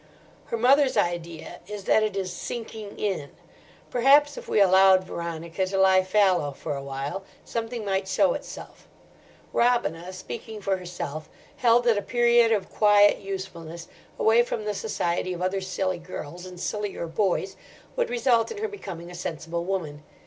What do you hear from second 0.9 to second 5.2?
idea is that it is "sinking in." Perhaps if we allowed